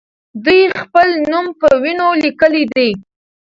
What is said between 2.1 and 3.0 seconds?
لیکلی دی.